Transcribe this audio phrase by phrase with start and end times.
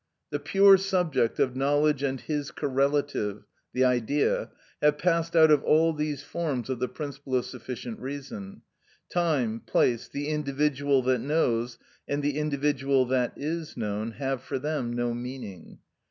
[0.31, 4.49] The pure subject of knowledge and his correlative, the Idea,
[4.81, 8.63] have passed out of all these forms of the principle of sufficient reason:
[9.13, 11.77] time, place, the individual that knows,
[12.07, 15.77] and the individual that is known, have for them no meaning.